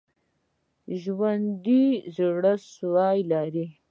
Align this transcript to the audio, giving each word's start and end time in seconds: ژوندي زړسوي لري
ژوندي 1.01 1.83
زړسوي 2.15 3.19
لري 3.31 3.67